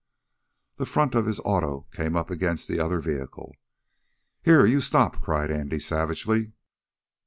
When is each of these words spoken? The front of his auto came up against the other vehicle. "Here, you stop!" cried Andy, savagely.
The 0.77 0.87
front 0.87 1.13
of 1.13 1.27
his 1.27 1.39
auto 1.41 1.85
came 1.93 2.15
up 2.15 2.31
against 2.31 2.67
the 2.67 2.79
other 2.79 2.99
vehicle. 2.99 3.55
"Here, 4.41 4.65
you 4.65 4.81
stop!" 4.81 5.21
cried 5.21 5.51
Andy, 5.51 5.79
savagely. 5.79 6.53